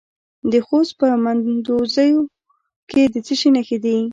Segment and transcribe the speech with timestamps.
[0.51, 2.21] د خوست په مندوزیو
[2.89, 3.97] کې د څه شي نښې دي؟